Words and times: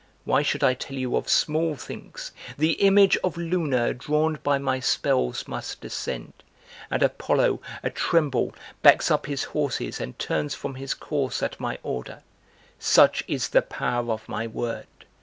Why 0.25 0.41
should 0.41 0.63
I 0.63 0.73
tell 0.73 0.97
you 0.97 1.15
of 1.15 1.29
small 1.29 1.75
things? 1.75 2.31
The 2.57 2.71
image 2.81 3.17
of 3.23 3.37
Luna 3.37 3.93
Drawn 3.93 4.39
by 4.41 4.57
my 4.57 4.79
spells 4.79 5.47
must 5.47 5.79
descend, 5.79 6.33
and 6.89 7.03
Apollo, 7.03 7.61
atremble 7.83 8.55
Backs 8.81 9.11
up 9.11 9.27
his 9.27 9.43
horses 9.53 10.01
and 10.01 10.17
turns 10.17 10.55
from 10.55 10.73
his 10.73 10.95
course 10.95 11.43
at 11.43 11.59
my 11.59 11.77
order! 11.83 12.23
Such 12.79 13.23
is 13.27 13.49
the 13.49 13.61
power 13.61 14.11
of 14.11 14.27
my 14.27 14.47
word! 14.47 14.87